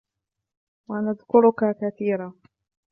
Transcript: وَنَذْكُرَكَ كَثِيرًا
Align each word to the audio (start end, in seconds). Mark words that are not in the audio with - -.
وَنَذْكُرَكَ 0.87 1.75
كَثِيرًا 1.81 2.33